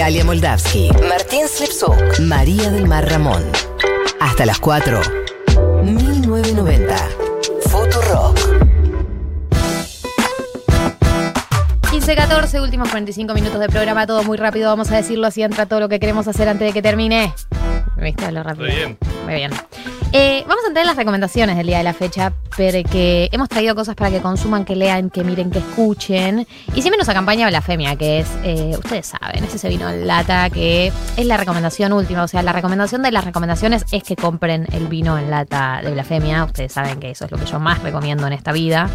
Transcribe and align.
Galia 0.00 0.24
Moldavsky, 0.24 0.90
Martín 1.10 1.46
Slipsuk, 1.46 2.20
María 2.20 2.70
del 2.70 2.88
Mar 2.88 3.06
Ramón. 3.06 3.44
Hasta 4.18 4.46
las 4.46 4.58
4. 4.58 4.98
1990. 5.82 6.96
Futurock. 7.68 8.38
15, 11.90 12.16
14, 12.16 12.60
últimos 12.62 12.88
45 12.88 13.34
minutos 13.34 13.60
de 13.60 13.68
programa, 13.68 14.06
todo 14.06 14.24
muy 14.24 14.38
rápido, 14.38 14.70
vamos 14.70 14.90
a 14.90 14.96
decirlo 14.96 15.26
así, 15.26 15.42
entra 15.42 15.66
todo 15.66 15.80
lo 15.80 15.90
que 15.90 16.00
queremos 16.00 16.26
hacer 16.26 16.48
antes 16.48 16.68
de 16.68 16.72
que 16.72 16.80
termine. 16.80 17.34
¿Viste? 17.98 18.32
Lo 18.32 18.42
rápido. 18.42 18.68
Muy 18.68 18.74
bien. 18.74 18.98
Muy 19.26 19.34
bien. 19.34 19.50
Eh, 20.12 20.42
vamos 20.48 20.64
a 20.64 20.68
entrar 20.68 20.82
en 20.82 20.88
las 20.88 20.96
recomendaciones 20.96 21.56
del 21.56 21.68
día 21.68 21.78
de 21.78 21.84
la 21.84 21.94
fecha, 21.94 22.32
porque 22.50 23.28
hemos 23.30 23.48
traído 23.48 23.76
cosas 23.76 23.94
para 23.94 24.10
que 24.10 24.20
consuman, 24.20 24.64
que 24.64 24.74
lean, 24.74 25.08
que 25.08 25.22
miren, 25.22 25.52
que 25.52 25.60
escuchen. 25.60 26.48
Y 26.74 26.82
siempre 26.82 26.98
nos 26.98 27.08
acompaña 27.08 27.46
Blasfemia, 27.46 27.94
que 27.94 28.18
es, 28.18 28.28
eh, 28.42 28.72
ustedes 28.76 29.06
saben, 29.06 29.44
es 29.44 29.54
ese 29.54 29.68
vino 29.68 29.88
en 29.88 30.08
lata 30.08 30.50
que 30.50 30.92
es 31.16 31.26
la 31.26 31.36
recomendación 31.36 31.92
última. 31.92 32.24
O 32.24 32.28
sea, 32.28 32.42
la 32.42 32.52
recomendación 32.52 33.02
de 33.02 33.12
las 33.12 33.24
recomendaciones 33.24 33.84
es 33.92 34.02
que 34.02 34.16
compren 34.16 34.66
el 34.72 34.88
vino 34.88 35.16
en 35.16 35.30
lata 35.30 35.80
de 35.80 35.92
Blasfemia. 35.92 36.44
Ustedes 36.44 36.72
saben 36.72 36.98
que 36.98 37.10
eso 37.10 37.26
es 37.26 37.30
lo 37.30 37.38
que 37.38 37.46
yo 37.46 37.60
más 37.60 37.80
recomiendo 37.80 38.26
en 38.26 38.32
esta 38.32 38.50
vida. 38.50 38.90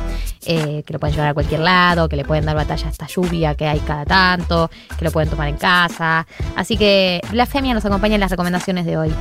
eh, 0.46 0.84
que 0.86 0.94
lo 0.94 1.00
pueden 1.00 1.16
llevar 1.16 1.30
a 1.32 1.34
cualquier 1.34 1.62
lado, 1.62 2.08
que 2.08 2.16
le 2.16 2.24
pueden 2.24 2.46
dar 2.46 2.56
batalla 2.56 2.88
a 2.88 2.92
esta 2.92 3.08
lluvia 3.08 3.56
que 3.56 3.68
hay 3.68 3.80
cada 3.80 4.06
tanto, 4.06 4.70
que 4.98 5.06
lo 5.06 5.12
pueden 5.12 5.30
tomar 5.30 5.48
en 5.48 5.58
casa. 5.58 6.28
Así 6.56 6.78
que 6.78 7.22
Blasfemia 7.32 7.74
nos 7.74 7.86
acompaña 7.86 8.16
en 8.16 8.22
las 8.22 8.32
recomendaciones 8.32 8.86
de 8.86 8.98
hoy. 8.98 9.14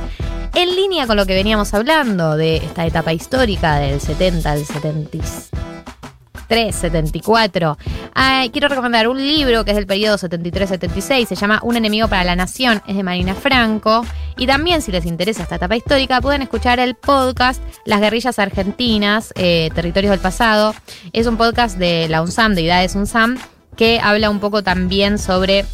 En 0.55 0.73
línea 0.73 1.05
con 1.05 1.17
lo 1.17 1.25
que 1.25 1.33
veníamos 1.33 1.73
hablando 1.73 2.37
de 2.37 2.55
esta 2.55 2.85
etapa 2.85 3.11
histórica 3.11 3.75
del 3.75 3.99
70 3.99 4.49
al 4.49 4.65
73, 4.65 6.73
74, 6.73 7.77
ay, 8.13 8.51
quiero 8.51 8.69
recomendar 8.69 9.09
un 9.09 9.17
libro 9.17 9.65
que 9.65 9.71
es 9.71 9.75
del 9.75 9.85
periodo 9.85 10.17
73-76, 10.17 11.25
se 11.25 11.35
llama 11.35 11.59
Un 11.61 11.75
enemigo 11.75 12.07
para 12.07 12.23
la 12.23 12.37
nación, 12.37 12.81
es 12.87 12.95
de 12.95 13.03
Marina 13.03 13.35
Franco. 13.35 14.05
Y 14.37 14.47
también, 14.47 14.81
si 14.81 14.93
les 14.93 15.05
interesa 15.05 15.43
esta 15.43 15.55
etapa 15.55 15.75
histórica, 15.75 16.21
pueden 16.21 16.41
escuchar 16.41 16.79
el 16.79 16.95
podcast 16.95 17.61
Las 17.83 17.99
guerrillas 17.99 18.39
argentinas, 18.39 19.33
eh, 19.35 19.71
Territorios 19.75 20.11
del 20.11 20.21
Pasado. 20.21 20.73
Es 21.11 21.27
un 21.27 21.35
podcast 21.35 21.77
de 21.77 22.07
la 22.07 22.21
UNSAM, 22.21 22.55
de 22.55 22.61
Idades 22.61 22.95
UNSAM, 22.95 23.37
que 23.75 23.99
habla 24.01 24.29
un 24.29 24.39
poco 24.39 24.63
también 24.63 25.19
sobre 25.19 25.65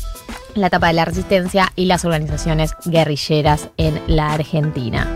la 0.55 0.67
etapa 0.67 0.87
de 0.87 0.93
la 0.93 1.05
resistencia 1.05 1.71
y 1.75 1.85
las 1.85 2.05
organizaciones 2.05 2.75
guerrilleras 2.85 3.69
en 3.77 4.01
la 4.07 4.33
Argentina. 4.33 5.07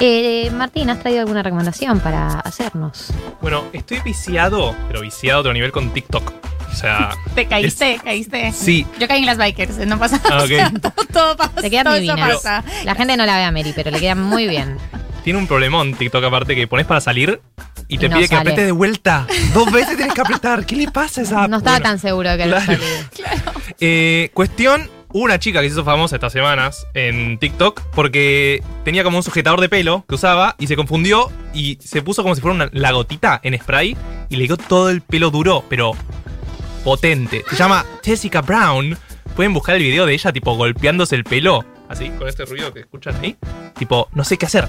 Eh, 0.00 0.50
Martín, 0.52 0.90
¿has 0.90 1.00
traído 1.00 1.20
alguna 1.20 1.42
recomendación 1.42 2.00
para 2.00 2.40
hacernos? 2.40 3.12
Bueno, 3.40 3.64
estoy 3.72 4.00
viciado, 4.00 4.74
pero 4.88 5.00
viciado 5.02 5.38
a 5.38 5.40
otro 5.40 5.52
nivel 5.52 5.70
con 5.72 5.90
TikTok. 5.90 6.32
O 6.70 6.74
sea, 6.74 7.10
Te 7.34 7.46
caíste, 7.46 8.00
caíste. 8.02 8.50
sí. 8.52 8.86
Yo 8.98 9.06
caí 9.06 9.20
en 9.20 9.26
las 9.26 9.36
bikers, 9.38 9.76
no 9.86 9.98
pasa 9.98 10.20
Ah, 10.30 10.42
ok. 10.44 10.50
nada. 10.50 10.70
todo, 10.80 11.06
todo 11.12 11.36
pasa. 11.36 11.52
Te 11.60 11.70
quedan 11.70 11.84
todo 11.84 11.94
eso 11.96 12.02
divinas. 12.14 12.34
pasa. 12.36 12.64
La 12.84 12.94
gente 12.94 13.16
no 13.16 13.26
la 13.26 13.36
ve 13.36 13.44
a 13.44 13.52
Mary, 13.52 13.72
pero 13.74 13.90
le 13.90 14.00
quedan 14.00 14.22
muy 14.22 14.48
bien. 14.48 14.78
Tiene 15.22 15.38
un 15.38 15.46
problemón 15.46 15.94
TikTok 15.94 16.24
aparte 16.24 16.56
que 16.56 16.66
pones 16.66 16.86
para 16.86 17.00
salir 17.00 17.40
y 17.92 17.98
te 17.98 18.08
no 18.08 18.16
pide 18.16 18.28
que 18.28 18.36
apretes 18.36 18.64
de 18.64 18.72
vuelta. 18.72 19.26
Dos 19.54 19.70
veces 19.70 19.96
tienes 19.96 20.14
que 20.14 20.20
apretar. 20.22 20.64
¿Qué 20.64 20.76
le 20.76 20.90
pasa 20.90 21.20
a 21.20 21.24
esa 21.24 21.48
No 21.48 21.58
estaba 21.58 21.76
Bueno, 21.76 21.90
tan 21.90 21.98
seguro 21.98 22.30
de 22.30 22.38
que 22.38 22.46
lo 22.46 22.56
claro. 22.56 22.66
salía. 22.66 23.10
Eh, 23.84 24.30
cuestión, 24.32 24.88
una 25.12 25.38
chica 25.40 25.60
que 25.60 25.68
se 25.68 25.72
hizo 25.74 25.84
famosa 25.84 26.14
estas 26.16 26.32
semanas 26.32 26.86
en 26.94 27.38
TikTok 27.38 27.82
porque 27.94 28.62
tenía 28.84 29.02
como 29.02 29.16
un 29.16 29.22
sujetador 29.24 29.60
de 29.60 29.68
pelo 29.68 30.04
que 30.08 30.14
usaba 30.14 30.54
y 30.58 30.68
se 30.68 30.76
confundió 30.76 31.30
y 31.52 31.78
se 31.80 32.00
puso 32.00 32.22
como 32.22 32.34
si 32.36 32.40
fuera 32.40 32.54
una, 32.54 32.70
la 32.72 32.92
gotita 32.92 33.40
en 33.42 33.58
spray 33.58 33.96
y 34.28 34.36
le 34.36 34.44
quedó 34.44 34.56
todo 34.56 34.88
el 34.88 35.00
pelo 35.00 35.30
duro, 35.30 35.64
pero 35.68 35.92
potente. 36.84 37.44
Se 37.50 37.56
llama 37.56 37.84
Jessica 38.04 38.40
Brown. 38.40 38.96
Pueden 39.34 39.52
buscar 39.52 39.74
el 39.76 39.82
video 39.82 40.06
de 40.06 40.14
ella 40.14 40.32
tipo 40.32 40.54
golpeándose 40.56 41.16
el 41.16 41.24
pelo. 41.24 41.64
Así, 41.88 42.08
con 42.10 42.28
este 42.28 42.44
ruido 42.44 42.72
que 42.72 42.80
escuchan 42.80 43.16
ahí. 43.20 43.36
Tipo, 43.78 44.08
no 44.14 44.24
sé 44.24 44.38
qué 44.38 44.46
hacer. 44.46 44.66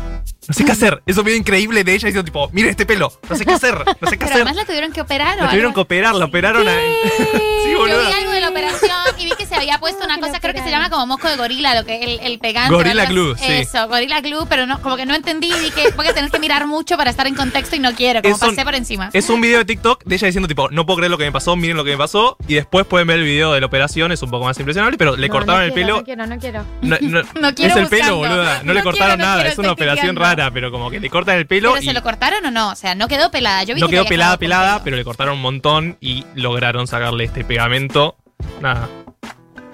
No 0.48 0.54
sé 0.54 0.66
qué 0.66 0.72
hacer. 0.72 1.02
Es 1.06 1.18
un 1.18 1.24
video 1.26 1.38
increíble 1.40 1.84
de 1.84 1.94
ella 1.94 2.08
diciendo 2.08 2.24
tipo, 2.26 2.50
mire 2.52 2.70
este 2.70 2.86
pelo. 2.86 3.12
No 3.30 3.36
sé 3.36 3.46
qué 3.46 3.54
hacer. 3.54 3.76
No 3.76 4.10
sé 4.10 4.18
qué 4.18 4.18
Pero 4.18 4.26
hacer. 4.26 4.36
además 4.38 4.56
la 4.56 4.66
tuvieron 4.66 4.92
que 4.92 5.02
operar. 5.02 5.38
¿o 5.38 5.42
La 5.44 5.50
tuvieron 5.50 5.70
algo? 5.72 5.74
que 5.76 5.80
operar, 5.82 6.16
la 6.16 6.26
operaron 6.26 6.68
a... 6.68 6.72
sí, 6.74 7.32
Yo 7.72 7.80
boludo. 7.80 8.06
vi 8.06 8.12
algo 8.14 8.32
de 8.32 8.42
la 8.42 8.50
operación 8.50 8.92
y 9.18 9.26
vi 9.26 9.32
que 9.32 9.46
se 9.46 9.56
había 9.56 9.80
puesto 9.80 10.04
una 10.04 10.16
que 10.16 10.22
lo 10.22 10.28
cosa, 10.28 10.40
creo 10.40 10.54
que 10.54 10.60
se 10.60 10.66
operaron? 10.66 10.84
llama 10.86 10.90
como 10.96 11.08
mosco 11.08 11.28
de 11.30 11.38
gorila, 11.38 11.74
lo 11.76 11.86
que 11.86 12.04
el, 12.04 12.20
el 12.20 12.40
pegante. 12.40 12.74
Gorilla 12.74 12.96
o 12.96 13.00
algo 13.08 13.14
glue, 13.14 13.34
así. 13.36 13.46
sí. 13.46 13.54
Eso, 13.54 13.88
gorila 13.88 14.22
glue, 14.22 14.46
pero 14.50 14.66
no, 14.68 14.82
como 14.82 14.98
que 14.98 15.06
no 15.06 15.16
entendí 15.16 15.48
y 15.52 15.60
dije, 15.60 15.92
voy 15.96 16.08
a 16.08 16.14
tener 16.14 16.30
que 16.30 16.40
mirar 16.40 16.68
mucho 16.68 16.98
para 16.98 17.10
estar 17.10 17.26
en 17.26 17.36
contexto 17.36 17.76
y 17.76 17.80
no 17.80 17.94
quiero, 17.94 18.22
como 18.22 18.36
Es 18.36 18.42
un- 18.42 18.50
pasé 18.50 18.64
por 18.66 18.76
encima. 18.76 19.10
Es 19.14 19.30
un 19.30 19.42
video 19.42 19.60
de 19.60 19.66
TikTok 19.66 20.04
de 20.04 20.16
ella 20.16 20.28
diciendo 20.28 20.48
tipo, 20.48 20.70
no 20.70 20.86
puedo 20.86 20.98
creer 20.98 21.12
lo 21.12 21.18
que 21.18 21.24
me 21.26 21.32
pasó, 21.32 21.56
miren 21.56 21.78
lo 21.78 21.84
que 21.84 21.92
me 21.92 21.98
pasó. 21.98 22.38
Y 22.48 22.56
después 22.56 22.86
pueden 22.86 23.08
ver 23.08 23.20
el 23.20 23.26
video 23.26 23.54
de 23.54 23.60
la 23.62 23.66
operación, 23.68 24.12
es 24.12 24.22
un 24.22 24.30
poco 24.30 24.46
más 24.46 24.58
impresionable, 24.60 24.98
pero 24.98 25.16
le 25.16 25.28
No, 25.28 25.34
cortaron 25.34 25.62
no 25.62 25.66
el 25.68 25.74
quiero, 25.74 25.88
pelo. 25.88 25.98
No 26.00 26.04
quiero, 26.06 26.26
no 26.28 26.40
quiero. 26.40 26.66
No, 26.82 26.98
no- 27.02 27.24
No 27.42 27.56
quiero 27.56 27.76
es 27.76 27.82
el 27.82 27.88
pelo, 27.88 28.18
boluda. 28.18 28.58
No, 28.60 28.64
No 28.66 28.74
le 28.74 28.82
quiero, 28.82 28.84
cortaron 28.84 29.18
no 29.20 29.26
nada, 29.26 29.36
quiero, 29.38 29.50
es 29.52 29.58
una 29.58 29.68
estoy 29.70 29.74
operación 29.74 29.96
cliqueando. 30.16 30.22
Rara, 30.36 30.52
pero 30.52 30.72
como 30.72 30.90
que 30.90 31.00
le 31.00 31.10
cortan 31.10 31.38
el 31.38 31.48
pelo 31.48 31.72
¿Pero 31.74 31.84
y. 31.84 31.86
se 31.88 31.94
lo 31.94 32.02
cortaron 32.04 32.46
o 32.46 32.52
no? 32.52 32.72
O 32.72 32.76
sea, 32.76 32.96
no 32.96 33.08
quedó 33.08 33.32
pelada. 33.32 33.64
Yo 33.64 33.76
vi 33.76 33.82
No 33.82 33.88
que 33.88 33.96
quedó 33.96 34.06
pelada, 34.06 34.38
pelada, 34.38 34.74
pelo. 34.76 34.84
pero 34.84 34.98
le 34.98 35.04
cortaron 35.04 35.36
un 35.36 35.42
montón 35.42 35.98
y 36.02 36.26
lograron 36.36 36.88
sacarle 36.88 37.24
este 37.26 37.44
pegamento. 37.44 38.16
Nada. 38.62 38.90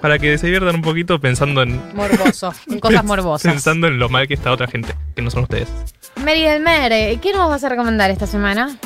Para 0.00 0.18
que 0.18 0.38
se 0.38 0.46
diviertan 0.46 0.76
un 0.76 0.82
poquito 0.82 1.20
pensando 1.20 1.62
en. 1.62 1.78
Morboso, 1.94 2.54
en 2.70 2.80
cosas 2.80 3.04
morbosas. 3.04 3.52
Pensando 3.52 3.86
en 3.86 3.98
lo 3.98 4.08
mal 4.08 4.26
que 4.28 4.34
está 4.34 4.50
otra 4.50 4.66
gente, 4.66 4.94
que 5.14 5.20
no 5.22 5.30
son 5.30 5.42
ustedes. 5.42 5.68
Mary 6.16 6.42
del 6.42 6.62
Mere, 6.62 7.18
¿qué 7.20 7.32
nos 7.34 7.48
vas 7.48 7.62
a 7.64 7.68
recomendar 7.68 8.10
esta 8.10 8.26
semana? 8.26 8.76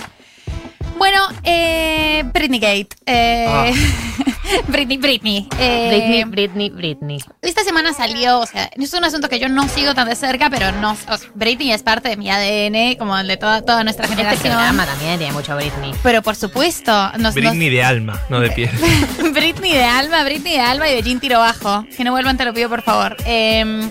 Bueno, 0.97 1.19
eh, 1.43 2.22
Britney 2.32 2.60
Gate. 2.60 2.88
Eh, 3.06 3.47
Ah. 3.49 3.71
Britney, 4.69 4.99
Britney. 4.99 5.49
Eh, 5.59 5.88
Britney, 5.91 6.25
Britney, 6.25 6.71
Britney. 6.71 7.19
Esta 7.43 7.65
semana 7.65 7.93
salió, 7.93 8.41
o 8.41 8.47
sea, 8.47 8.71
es 8.77 8.93
un 8.94 9.03
asunto 9.05 9.28
que 9.28 9.38
yo 9.38 9.49
no 9.49 9.69
sigo 9.69 9.94
tan 9.94 10.09
de 10.09 10.15
cerca, 10.15 10.50
pero 10.50 10.71
no, 10.72 10.93
o 10.93 10.97
sea, 10.97 11.19
Britney 11.34 11.72
es 11.72 11.82
parte 11.82 12.10
de 12.10 12.16
mi 12.16 12.31
ADN, 12.31 12.97
como 12.99 13.16
el 13.19 13.27
de 13.27 13.37
toda, 13.37 13.62
toda 13.62 13.82
nuestra 13.84 14.05
Este 14.05 14.16
generación. 14.16 14.53
programa 14.55 14.87
también 14.87 15.19
tiene 15.19 15.32
mucho 15.32 15.56
Britney. 15.56 15.93
Pero 16.03 16.22
por 16.22 16.37
supuesto, 16.37 16.93
nos, 17.19 17.34
Britney 17.34 17.71
de 17.71 17.82
alma, 17.82 18.21
no 18.28 18.38
de 18.41 18.50
piel. 18.50 18.71
Britney 19.32 19.72
de 19.72 19.84
Alma, 19.84 20.22
Britney 20.25 20.53
de 20.55 20.61
Alma 20.61 20.88
y 20.88 20.94
de 20.94 21.03
Jean 21.03 21.21
Tiro 21.21 21.38
Bajo. 21.38 21.84
Que 21.97 22.05
no 22.05 22.12
vuelvan, 22.12 22.37
te 22.37 22.44
lo 22.44 22.53
pido 22.55 22.69
por 22.69 22.82
favor. 22.82 23.16
Eh, 23.26 23.88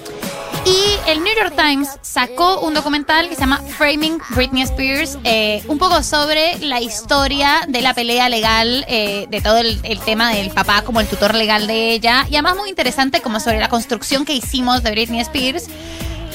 y 0.65 1.09
el 1.09 1.23
New 1.23 1.33
York 1.35 1.53
Times 1.57 1.89
sacó 2.01 2.61
un 2.61 2.73
documental 2.73 3.27
que 3.29 3.35
se 3.35 3.41
llama 3.41 3.61
Framing 3.77 4.19
Britney 4.29 4.63
Spears, 4.63 5.17
eh, 5.23 5.63
un 5.67 5.77
poco 5.77 6.01
sobre 6.03 6.57
la 6.59 6.79
historia 6.79 7.65
de 7.67 7.81
la 7.81 7.93
pelea 7.93 8.29
legal, 8.29 8.85
eh, 8.87 9.27
de 9.29 9.41
todo 9.41 9.57
el, 9.57 9.79
el 9.83 9.99
tema 9.99 10.31
del 10.31 10.51
papá 10.51 10.83
como 10.83 10.99
el 11.01 11.07
tutor 11.07 11.35
legal 11.35 11.67
de 11.67 11.91
ella, 11.93 12.25
y 12.29 12.35
además 12.35 12.55
muy 12.55 12.69
interesante 12.69 13.21
como 13.21 13.39
sobre 13.39 13.59
la 13.59 13.67
construcción 13.69 14.25
que 14.25 14.33
hicimos 14.33 14.83
de 14.83 14.91
Britney 14.91 15.19
Spears. 15.21 15.65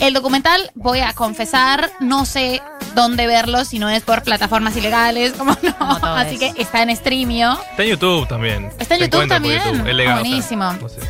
El 0.01 0.15
documental, 0.15 0.71
voy 0.77 1.01
a 1.01 1.13
confesar, 1.13 1.91
no 1.99 2.25
sé 2.25 2.63
dónde 2.95 3.27
verlo 3.27 3.65
si 3.65 3.81
no 3.81 3.89
es 3.89 4.03
por 4.05 4.23
plataformas 4.23 4.77
ilegales, 4.77 5.33
como 5.33 5.53
no. 5.63 5.77
Como 5.77 6.07
Así 6.15 6.35
es. 6.35 6.55
que 6.55 6.63
está 6.63 6.83
en 6.83 6.95
Streamio. 6.95 7.59
Está 7.71 7.83
en 7.83 7.89
YouTube 7.91 8.29
también. 8.29 8.71
¿Está 8.79 8.95
en 8.95 9.01
YouTube 9.03 9.27
también? 9.27 9.61
Es 9.87 9.95
legal. 9.95 10.19
o 10.19 10.21
sea, 10.21 10.29
Buenísimo. 10.29 10.73
no 10.75 10.89
sé. 10.89 11.01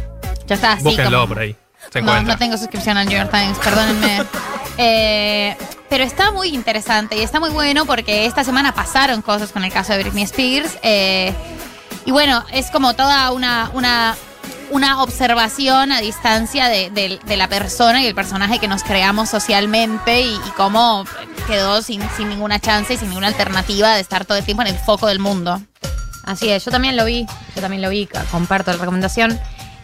Ya 0.47 0.55
está 0.55 0.73
así. 0.73 0.85
Búsquenlo 0.85 1.19
como- 1.19 1.29
por 1.29 1.39
ahí. 1.41 1.57
Se 1.93 2.03
no, 2.03 2.23
no 2.23 2.37
tengo 2.39 2.57
suscripción 2.59 2.97
al 2.97 3.07
New 3.07 3.17
York 3.19 3.31
Times, 3.31 3.59
perdónenme. 3.59 4.23
Eh, 4.81 5.57
pero 5.91 6.05
está 6.05 6.31
muy 6.31 6.51
interesante 6.55 7.17
y 7.17 7.23
está 7.23 7.41
muy 7.41 7.51
bueno 7.51 7.85
porque 7.85 8.27
esta 8.27 8.45
semana 8.45 8.73
pasaron 8.77 9.23
cosas 9.23 9.51
con 9.51 9.65
el 9.65 9.73
caso 9.73 9.93
de 9.93 10.05
Britney 10.05 10.23
Spears. 10.23 10.79
eh, 10.85 11.35
y 12.07 12.13
bueno, 12.13 12.45
es 12.53 12.71
como 12.71 12.95
toda 12.95 13.33
una, 13.33 13.73
una, 13.75 14.15
una 14.71 15.03
observación 15.03 15.91
a 15.91 16.01
distancia 16.01 16.69
de, 16.69 16.91
de- 16.91 17.19
de 17.25 17.37
la 17.37 17.49
persona 17.49 18.05
y 18.05 18.07
el 18.07 18.15
personaje 18.15 18.61
que 18.61 18.69
nos 18.69 18.85
creamos 18.85 19.31
socialmente 19.31 20.21
y, 20.21 20.33
y 20.35 20.51
cómo 20.57 21.05
quedó 21.49 21.83
sin, 21.83 22.01
sin 22.17 22.29
ninguna 22.29 22.61
chance 22.61 22.95
y 22.95 22.97
sin 22.99 23.09
ninguna 23.09 23.27
alternativa 23.27 23.97
de 23.97 24.01
estar 24.01 24.25
todo 24.25 24.39
el 24.39 24.45
tiempo 24.45 24.63
en 24.63 24.69
el 24.69 24.79
foco 24.79 25.09
del 25.09 25.19
mundo. 25.19 25.61
Así 26.25 26.49
es, 26.51 26.65
yo 26.65 26.71
también 26.71 26.97
lo 26.97 27.05
vi, 27.05 27.27
yo 27.57 27.61
también 27.61 27.83
lo 27.83 27.89
vi, 27.91 28.09
comparto 28.31 28.71
la 28.71 28.77
recomendación. 28.79 29.41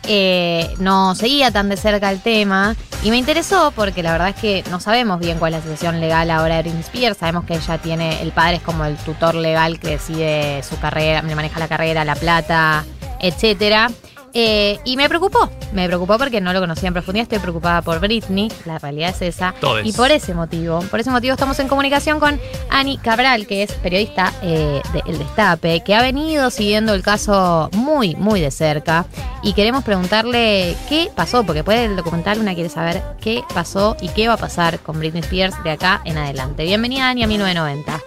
Eh, 0.06 0.74
no 0.78 1.14
seguía 1.14 1.50
tan 1.50 1.68
de 1.68 1.76
cerca 1.76 2.10
el 2.10 2.20
tema 2.20 2.76
y 3.02 3.10
me 3.10 3.16
interesó 3.16 3.72
porque 3.74 4.02
la 4.02 4.12
verdad 4.12 4.28
es 4.28 4.36
que 4.36 4.64
no 4.70 4.80
sabemos 4.80 5.18
bien 5.18 5.38
cuál 5.38 5.54
es 5.54 5.60
la 5.60 5.62
situación 5.62 6.00
legal 6.00 6.30
ahora 6.30 6.56
de 6.56 6.62
Britney 6.62 6.82
Spears. 6.82 7.18
Sabemos 7.18 7.44
que 7.44 7.54
ella 7.54 7.78
tiene, 7.78 8.22
el 8.22 8.32
padre 8.32 8.56
es 8.56 8.62
como 8.62 8.84
el 8.84 8.96
tutor 8.96 9.34
legal 9.34 9.78
que 9.78 9.90
decide 9.90 10.62
su 10.62 10.78
carrera, 10.78 11.22
le 11.22 11.34
maneja 11.34 11.58
la 11.58 11.68
carrera, 11.68 12.04
la 12.04 12.16
plata, 12.16 12.84
etcétera. 13.20 13.90
Eh, 14.36 14.80
y 14.82 14.96
me 14.96 15.08
preocupó, 15.08 15.48
me 15.72 15.86
preocupó 15.86 16.18
porque 16.18 16.40
no 16.40 16.52
lo 16.52 16.58
conocía 16.58 16.88
en 16.88 16.92
profundidad, 16.92 17.22
estoy 17.22 17.38
preocupada 17.38 17.82
por 17.82 18.00
Britney, 18.00 18.50
la 18.64 18.80
realidad 18.80 19.10
es 19.10 19.22
esa. 19.22 19.54
Todes. 19.60 19.86
Y 19.86 19.92
por 19.92 20.10
ese 20.10 20.34
motivo, 20.34 20.80
por 20.90 20.98
ese 20.98 21.12
motivo 21.12 21.34
estamos 21.34 21.56
en 21.60 21.68
comunicación 21.68 22.18
con 22.18 22.40
Ani 22.68 22.98
Cabral, 22.98 23.46
que 23.46 23.62
es 23.62 23.72
periodista 23.74 24.32
eh, 24.42 24.82
de 24.92 25.02
El 25.06 25.18
Destape, 25.18 25.84
que 25.84 25.94
ha 25.94 26.02
venido 26.02 26.50
siguiendo 26.50 26.94
el 26.94 27.02
caso 27.02 27.70
muy, 27.74 28.16
muy 28.16 28.40
de 28.40 28.50
cerca. 28.50 29.06
Y 29.44 29.52
queremos 29.52 29.84
preguntarle 29.84 30.74
qué 30.88 31.10
pasó, 31.14 31.44
porque 31.44 31.58
después 31.58 31.78
del 31.78 31.94
documental 31.94 32.40
una 32.40 32.54
quiere 32.54 32.70
saber 32.70 33.02
qué 33.20 33.44
pasó 33.54 33.96
y 34.00 34.08
qué 34.08 34.26
va 34.26 34.34
a 34.34 34.38
pasar 34.38 34.80
con 34.80 34.98
Britney 34.98 35.20
Spears 35.20 35.62
de 35.62 35.70
acá 35.70 36.00
en 36.04 36.18
adelante. 36.18 36.64
Bienvenida 36.64 37.08
Ani 37.08 37.22
a 37.22 37.28
1990. 37.28 38.00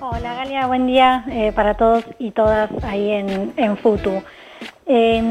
Hola 0.00 0.34
Galia, 0.34 0.66
buen 0.68 0.86
día 0.86 1.24
eh, 1.30 1.50
para 1.52 1.74
todos 1.76 2.04
y 2.20 2.30
todas 2.30 2.70
ahí 2.84 3.10
en, 3.10 3.52
en 3.56 3.76
Futu. 3.76 4.22
Eh, 4.86 5.22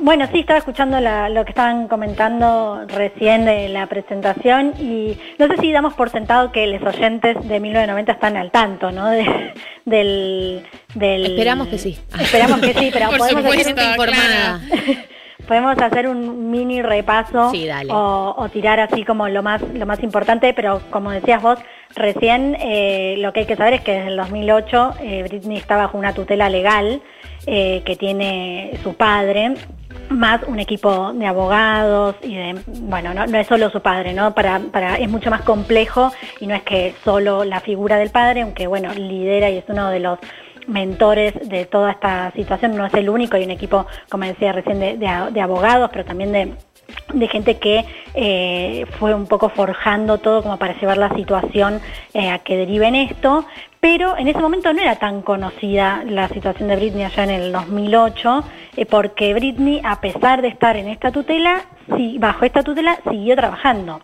bueno, 0.00 0.26
sí, 0.32 0.40
estaba 0.40 0.58
escuchando 0.58 0.98
la- 0.98 1.28
lo 1.28 1.44
que 1.44 1.50
estaban 1.50 1.86
comentando 1.86 2.86
recién 2.88 3.44
de 3.44 3.68
la 3.68 3.86
presentación 3.86 4.72
y 4.80 5.18
no 5.38 5.48
sé 5.48 5.58
si 5.60 5.70
damos 5.70 5.92
por 5.94 6.08
sentado 6.10 6.50
que 6.50 6.66
los 6.66 6.82
oyentes 6.82 7.36
de 7.46 7.60
1990 7.60 8.12
están 8.12 8.36
al 8.38 8.50
tanto, 8.50 8.90
¿no? 8.90 9.10
De- 9.10 9.52
del, 9.84 10.66
del- 10.94 11.26
Esperamos 11.26 11.68
que 11.68 11.78
sí. 11.78 11.98
Esperamos 12.18 12.60
que 12.60 12.72
sí, 12.72 12.90
pero 12.92 13.06
Por 13.10 13.18
podemos 13.18 13.42
supuesto. 13.42 13.70
Informada. 13.70 14.60
Podemos 15.46 15.76
hacer 15.78 16.08
un 16.08 16.50
mini 16.50 16.82
repaso 16.82 17.50
Sí, 17.50 17.66
dale. 17.66 17.92
O, 17.92 18.34
o 18.36 18.48
tirar 18.48 18.80
así 18.80 19.04
como 19.04 19.28
lo 19.28 19.42
más, 19.42 19.62
lo 19.62 19.86
más 19.86 20.02
importante, 20.02 20.52
pero 20.54 20.80
como 20.90 21.10
decías 21.10 21.42
vos, 21.42 21.58
recién 21.94 22.56
eh, 22.60 23.16
lo 23.18 23.32
que 23.32 23.40
hay 23.40 23.46
que 23.46 23.56
saber 23.56 23.74
es 23.74 23.80
que 23.82 23.92
desde 23.92 24.08
el 24.08 24.16
2008 24.16 24.94
eh, 25.00 25.22
Britney 25.28 25.58
está 25.58 25.76
bajo 25.76 25.98
una 25.98 26.12
tutela 26.12 26.48
legal 26.48 27.02
eh, 27.46 27.82
que 27.84 27.96
tiene 27.96 28.78
su 28.82 28.94
padre, 28.94 29.54
más 30.08 30.42
un 30.46 30.60
equipo 30.60 31.12
de 31.12 31.26
abogados 31.26 32.16
y 32.22 32.36
de, 32.36 32.60
bueno, 32.66 33.14
no, 33.14 33.26
no 33.26 33.38
es 33.38 33.46
solo 33.46 33.70
su 33.70 33.80
padre, 33.80 34.12
¿no? 34.12 34.34
Para, 34.34 34.60
para, 34.60 34.96
es 34.96 35.08
mucho 35.08 35.30
más 35.30 35.42
complejo 35.42 36.12
y 36.40 36.46
no 36.46 36.54
es 36.54 36.62
que 36.62 36.94
solo 37.04 37.44
la 37.44 37.60
figura 37.60 37.96
del 37.96 38.10
padre, 38.10 38.42
aunque 38.42 38.66
bueno, 38.66 38.92
lidera 38.94 39.50
y 39.50 39.58
es 39.58 39.64
uno 39.68 39.90
de 39.90 40.00
los 40.00 40.18
mentores 40.72 41.34
de 41.48 41.66
toda 41.66 41.92
esta 41.92 42.32
situación, 42.32 42.76
no 42.76 42.86
es 42.86 42.94
el 42.94 43.08
único, 43.08 43.36
hay 43.36 43.44
un 43.44 43.50
equipo, 43.50 43.86
como 44.08 44.24
decía 44.24 44.52
recién, 44.52 44.80
de, 44.80 44.96
de 44.96 45.40
abogados, 45.40 45.90
pero 45.92 46.04
también 46.04 46.32
de, 46.32 46.56
gente 47.28 47.58
que 47.58 47.84
eh, 48.14 48.86
fue 48.98 49.14
un 49.14 49.26
poco 49.26 49.48
forjando 49.48 50.18
todo 50.18 50.42
como 50.42 50.58
para 50.58 50.78
llevar 50.78 50.98
la 50.98 51.14
situación 51.14 51.80
eh, 52.12 52.30
a 52.30 52.38
que 52.40 52.56
derive 52.56 52.88
en 52.88 52.96
esto, 52.96 53.46
pero 53.80 54.16
en 54.16 54.28
ese 54.28 54.40
momento 54.40 54.72
no 54.72 54.80
era 54.82 54.96
tan 54.96 55.22
conocida 55.22 56.04
la 56.06 56.28
situación 56.28 56.68
de 56.68 56.76
Britney 56.76 57.04
allá 57.04 57.24
en 57.24 57.30
el 57.30 57.52
2008, 57.52 58.44
eh, 58.76 58.86
porque 58.86 59.34
Britney, 59.34 59.80
a 59.84 60.00
pesar 60.00 60.42
de 60.42 60.48
estar 60.48 60.76
en 60.76 60.88
esta 60.88 61.10
tutela, 61.10 61.62
sí, 61.96 62.16
bajo 62.18 62.44
esta 62.44 62.62
tutela, 62.62 62.98
siguió 63.10 63.36
trabajando. 63.36 64.00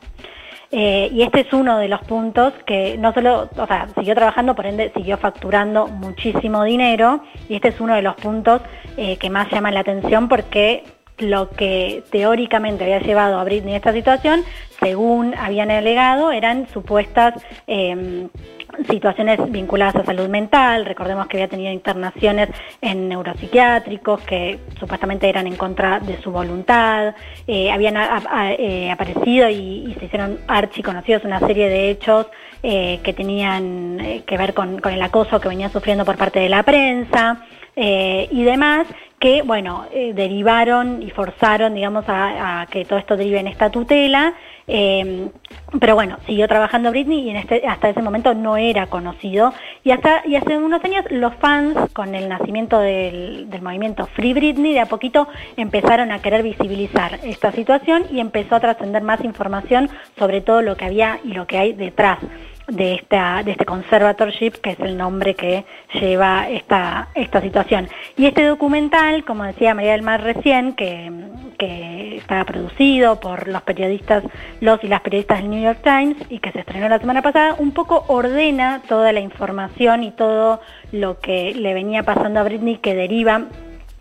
Eh, 0.71 1.09
y 1.13 1.23
este 1.23 1.41
es 1.41 1.53
uno 1.53 1.79
de 1.79 1.89
los 1.89 2.01
puntos 2.03 2.53
que 2.67 2.99
no 2.99 3.15
solo, 3.15 3.49
o 3.57 3.67
sea, 3.67 3.89
siguió 3.95 4.15
trabajando, 4.15 4.55
por 4.55 4.67
ende 4.67 4.93
siguió 4.95 5.17
facturando 5.17 5.87
muchísimo 5.87 6.63
dinero, 6.65 7.23
y 7.49 7.55
este 7.55 7.69
es 7.69 7.81
uno 7.81 7.95
de 7.95 8.03
los 8.03 8.15
puntos 8.17 8.61
eh, 8.97 9.17
que 9.17 9.31
más 9.31 9.51
llaman 9.51 9.75
la 9.75 9.81
atención 9.81 10.29
porque 10.29 10.85
lo 11.17 11.51
que 11.51 12.05
teóricamente 12.11 12.85
había 12.85 13.01
llevado 13.01 13.39
a 13.39 13.45
Britney 13.45 13.75
a 13.75 13.79
esta 13.79 13.93
situación, 13.93 14.45
según 14.79 15.35
habían 15.35 15.71
alegado, 15.71 16.33
eran 16.33 16.69
supuestas 16.69 17.35
eh, 17.67 18.29
situaciones 18.87 19.39
vinculadas 19.51 19.97
a 19.97 20.05
salud 20.05 20.29
mental. 20.29 20.85
Recordemos 20.85 21.27
que 21.27 21.37
había 21.37 21.49
tenido 21.49 21.73
internaciones 21.73 22.49
en 22.81 23.09
neuropsiquiátricos 23.09 24.21
que 24.23 24.59
supuestamente 24.79 25.29
eran 25.29 25.47
en 25.47 25.57
contra 25.57 26.01
de 26.01 26.21
su 26.21 26.31
voluntad. 26.31 27.15
Eh, 27.47 27.71
habían 27.71 27.97
eh, 28.59 28.91
aparecido 28.91 29.49
y, 29.49 29.95
se 29.99 30.07
hicieron 30.07 30.39
archiconocidos 30.47 31.25
una 31.25 31.41
serie 31.41 31.69
de 31.69 31.91
hechos 31.91 32.27
eh, 32.63 33.01
que 33.03 33.13
tenían 33.13 34.23
que 34.27 34.37
ver 34.37 34.55
con, 34.55 34.79
con 34.81 34.93
el 34.93 35.03
acoso 35.03 35.41
que 35.41 35.49
venía 35.49 35.69
sufriendo 35.69 36.05
por 36.05 36.17
parte 36.17 36.41
de 36.41 36.49
la 36.49 36.63
prensa 36.63 37.45
y 37.81 38.43
demás 38.43 38.89
que, 39.21 39.43
bueno, 39.43 39.87
derivaron 39.93 41.01
y 41.01 41.11
forzaron, 41.11 41.75
digamos, 41.75 42.09
a, 42.09 42.63
a 42.63 42.67
que 42.67 42.85
todo 42.85 42.99
esto 42.99 43.17
derive 43.17 43.39
en 43.39 43.47
esta 43.47 43.71
tutela. 43.71 44.35
Eh, 44.69 45.29
pero 45.81 45.95
bueno, 45.95 46.19
siguió 46.27 46.47
trabajando 46.49 46.91
Britney 46.91 47.21
y 47.23 47.31
en 47.31 47.37
este, 47.37 47.67
hasta 47.67 47.89
ese 47.89 48.03
momento 48.03 48.35
no 48.35 48.57
era 48.57 48.87
conocido. 48.87 49.53
Y, 49.85 49.91
hasta, 49.91 50.23
y 50.27 50.37
hace 50.37 50.57
unos 50.57 50.85
años 50.85 51.05
los 51.11 51.35
fans, 51.37 51.77
con 51.93 52.15
el 52.15 52.29
nacimiento 52.29 52.79
del 52.79 53.49
movimiento 53.61 54.07
Free 54.07 54.35
Britney, 54.35 54.75
de 54.75 54.81
a 54.81 54.87
poquito 54.87 55.29
empezaron 55.57 56.13
a 56.13 56.21
querer 56.21 56.43
visibilizar 56.43 57.19
esta 57.23 57.53
situación 57.53 58.05
y 58.11 58.21
empezó 58.21 58.57
a 58.57 58.61
trascender 58.61 59.03
más 59.03 59.25
información 59.25 59.91
sobre 60.19 60.41
todo 60.41 60.63
lo 60.63 60.77
que 60.77 60.85
había 60.85 61.19
y 61.25 61.33
lo 61.33 61.47
que 61.47 61.59
hay 61.59 61.73
detrás 61.73 62.19
de 62.69 62.95
esta 62.95 63.43
de 63.43 63.53
este 63.53 63.65
conservatorship 63.65 64.53
que 64.63 64.71
es 64.71 64.81
el 64.81 64.97
nombre 64.97 65.35
que 65.35 65.65
lleva 65.95 66.49
esta 66.49 67.09
esta 67.15 67.41
situación. 67.41 67.89
Y 68.17 68.27
este 68.27 68.47
documental 68.47 69.25
como 69.25 69.45
decía 69.45 69.75
María 69.75 69.93
del 69.93 70.03
Mar 70.03 70.23
recién 70.23 70.75
que, 70.75 71.11
que 71.59 72.19
está 72.19 72.45
producido 72.45 73.21
por 73.21 73.49
los 73.49 73.63
periodistas 73.63 74.23
los 74.61 74.83
y 74.85 74.89
las 74.89 75.01
periodistas 75.01 75.39
del 75.41 75.51
New 75.51 75.63
York 75.63 75.81
Times 75.83 76.17
y 76.29 76.39
que 76.39 76.53
se 76.53 76.61
estrenó 76.61 76.89
la 76.89 76.99
semana 76.99 77.23
pasada 77.23 77.57
un 77.59 77.73
poco 77.73 78.05
ordena 78.09 78.83
toda 78.89 79.13
la 79.13 79.21
información 79.21 80.05
y 80.05 80.11
todo 80.11 80.61
lo 80.93 81.21
que 81.21 81.55
le 81.55 81.75
venía 81.75 82.03
pasando 82.03 82.41
a 82.41 82.45
Britney 82.45 82.77
que 82.77 82.95
deriva 82.95 83.47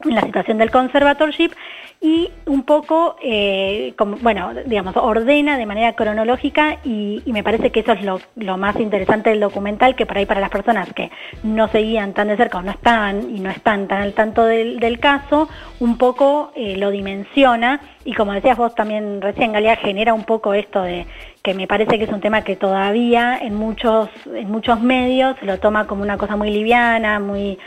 la 0.05 0.21
situación 0.21 0.57
del 0.57 0.71
conservatorship 0.71 1.51
y 1.99 2.29
un 2.45 2.61
poco, 2.61 3.15
eh, 3.23 3.95
bueno, 4.21 4.51
digamos, 4.65 4.95
ordena 4.97 5.57
de 5.57 5.65
manera 5.65 5.93
cronológica 5.93 6.77
y, 6.83 7.23
me 7.25 7.43
parece 7.43 7.71
que 7.71 7.79
eso 7.79 7.93
es 7.93 8.01
lo, 8.03 8.57
más 8.57 8.79
interesante 8.79 9.31
del 9.31 9.39
documental, 9.39 9.95
que 9.95 10.05
por 10.05 10.17
ahí 10.17 10.25
para 10.25 10.39
las 10.39 10.49
personas 10.49 10.91
que 10.93 11.11
no 11.43 11.67
seguían 11.69 12.13
tan 12.13 12.27
de 12.27 12.37
cerca 12.37 12.59
o 12.59 12.61
no 12.61 12.71
están 12.71 13.35
y 13.35 13.39
no 13.39 13.49
están 13.49 13.87
tan 13.87 14.01
al 14.01 14.13
tanto 14.13 14.43
del, 14.43 14.99
caso, 14.99 15.49
un 15.79 15.97
poco 15.97 16.51
eh, 16.55 16.77
lo 16.77 16.91
dimensiona 16.91 17.79
y 18.05 18.13
como 18.13 18.33
decías 18.33 18.57
vos 18.57 18.73
también 18.73 19.21
recién, 19.21 19.51
Galia, 19.51 19.75
genera 19.75 20.13
un 20.13 20.23
poco 20.23 20.53
esto 20.53 20.81
de 20.81 21.05
que 21.43 21.53
me 21.53 21.67
parece 21.67 21.97
que 21.97 22.05
es 22.05 22.11
un 22.11 22.21
tema 22.21 22.43
que 22.43 22.55
todavía 22.55 23.37
en 23.37 23.55
muchos, 23.55 24.09
en 24.33 24.49
muchos 24.49 24.81
medios 24.81 25.35
se 25.39 25.45
lo 25.45 25.59
toma 25.59 25.87
como 25.87 26.03
una 26.03 26.17
cosa 26.17 26.35
muy 26.35 26.51
liviana, 26.51 27.19
muy 27.19 27.57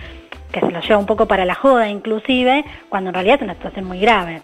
que 0.51 0.61
se 0.61 0.71
lo 0.71 0.81
lleva 0.81 0.99
un 0.99 1.07
poco 1.07 1.27
para 1.27 1.45
la 1.45 1.55
joda 1.55 1.89
inclusive, 1.89 2.65
cuando 2.89 3.11
en 3.11 3.15
realidad 3.15 3.37
es 3.37 3.43
una 3.43 3.55
situación 3.55 3.85
muy 3.85 4.01
grave. 4.01 4.43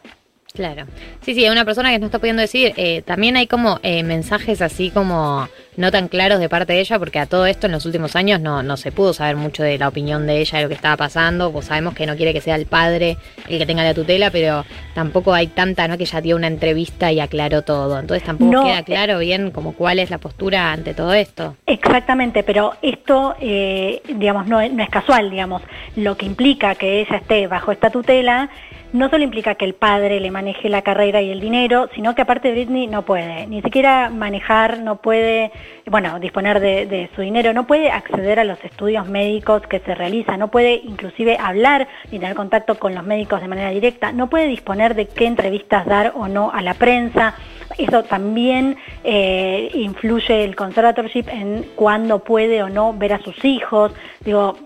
Claro. 0.56 0.86
Sí, 1.20 1.34
sí, 1.34 1.46
una 1.48 1.66
persona 1.66 1.90
que 1.90 1.98
no 1.98 2.06
está 2.06 2.18
pudiendo 2.18 2.40
decir, 2.40 2.72
eh, 2.76 3.02
también 3.02 3.36
hay 3.36 3.46
como 3.46 3.78
eh, 3.82 4.02
mensajes 4.02 4.62
así 4.62 4.90
como 4.90 5.48
no 5.76 5.90
tan 5.90 6.08
claros 6.08 6.40
de 6.40 6.48
parte 6.48 6.72
de 6.72 6.80
ella, 6.80 6.98
porque 6.98 7.18
a 7.18 7.26
todo 7.26 7.44
esto 7.44 7.66
en 7.66 7.72
los 7.72 7.84
últimos 7.84 8.16
años 8.16 8.40
no, 8.40 8.62
no 8.62 8.78
se 8.78 8.92
pudo 8.92 9.12
saber 9.12 9.36
mucho 9.36 9.62
de 9.62 9.76
la 9.76 9.88
opinión 9.88 10.26
de 10.26 10.40
ella, 10.40 10.56
de 10.56 10.64
lo 10.64 10.68
que 10.68 10.74
estaba 10.74 10.96
pasando, 10.96 11.52
pues 11.52 11.66
sabemos 11.66 11.94
que 11.94 12.06
no 12.06 12.16
quiere 12.16 12.32
que 12.32 12.40
sea 12.40 12.56
el 12.56 12.64
padre 12.64 13.18
el 13.48 13.58
que 13.58 13.66
tenga 13.66 13.84
la 13.84 13.92
tutela, 13.92 14.30
pero 14.30 14.64
tampoco 14.94 15.34
hay 15.34 15.48
tanta, 15.48 15.86
¿no? 15.86 15.98
Que 15.98 16.04
ella 16.04 16.20
dio 16.22 16.36
una 16.36 16.46
entrevista 16.46 17.12
y 17.12 17.20
aclaró 17.20 17.60
todo, 17.60 17.98
entonces 17.98 18.24
tampoco 18.24 18.50
No, 18.50 18.64
queda 18.64 18.82
claro 18.82 19.18
bien 19.18 19.50
como 19.50 19.74
cuál 19.74 19.98
es 19.98 20.08
la 20.08 20.16
postura 20.16 20.72
ante 20.72 20.94
todo 20.94 21.12
esto. 21.12 21.56
Exactamente, 21.66 22.42
pero 22.42 22.72
esto, 22.80 23.36
eh, 23.40 24.00
digamos, 24.08 24.46
no, 24.46 24.66
no 24.66 24.82
es 24.82 24.88
casual, 24.88 25.30
digamos. 25.30 25.60
Lo 25.96 26.16
que 26.16 26.24
implica 26.24 26.74
que 26.74 27.00
ella 27.00 27.16
esté 27.16 27.46
bajo 27.46 27.70
esta 27.72 27.90
tutela 27.90 28.48
no 28.92 29.10
solo 29.10 29.24
implica 29.24 29.54
que 29.54 29.64
el 29.64 29.74
padre 29.74 30.20
le 30.20 30.30
maneje 30.30 30.68
la 30.68 30.82
carrera 30.82 31.20
y 31.20 31.30
el 31.30 31.40
dinero, 31.40 31.88
sino 31.94 32.14
que 32.14 32.22
aparte 32.22 32.50
Britney 32.50 32.86
no 32.86 33.02
puede, 33.02 33.46
ni 33.46 33.62
siquiera 33.62 34.10
manejar, 34.10 34.80
no 34.80 34.96
puede, 34.96 35.50
bueno, 35.86 36.18
disponer 36.20 36.60
de, 36.60 37.10
su 37.14 37.22
dinero, 37.22 37.52
no 37.52 37.66
puede 37.66 37.90
acceder 37.90 38.38
a 38.38 38.44
los 38.44 38.62
estudios 38.64 39.08
médicos 39.08 39.62
que 39.62 39.80
se 39.80 39.94
realizan, 39.94 40.40
no 40.40 40.48
puede 40.48 40.74
inclusive 40.74 41.36
hablar 41.38 41.88
ni 42.10 42.18
tener 42.18 42.34
contacto 42.34 42.78
con 42.78 42.94
los 42.94 43.04
médicos 43.04 43.40
de 43.40 43.48
manera 43.48 43.70
directa, 43.70 44.12
no 44.12 44.28
puede 44.28 44.46
disponer 44.46 44.94
de 44.94 45.06
qué 45.06 45.26
entrevistas 45.26 45.86
dar 45.86 46.12
o 46.14 46.28
no 46.28 46.50
a 46.52 46.62
la 46.62 46.74
prensa. 46.74 47.34
Eso 47.78 48.04
también 48.04 48.76
eh, 49.04 49.70
influye 49.74 50.44
el 50.44 50.56
conservatorship 50.56 51.28
en 51.28 51.64
cuándo 51.74 52.20
puede 52.20 52.62
o 52.62 52.68
no 52.68 52.94
ver 52.94 53.12
a 53.12 53.18
sus 53.18 53.44
hijos. 53.44 53.92
Digo, 54.20 54.56